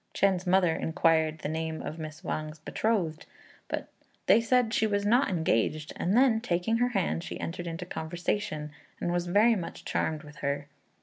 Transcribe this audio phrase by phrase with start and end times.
[0.15, 3.27] Chên's mother inquired the name of Miss Wang's betrothed,
[3.67, 3.87] but
[4.25, 8.71] they said she was not engaged; and then taking her hand, she entered into conversation,
[8.99, 10.65] and was very much charmed with her.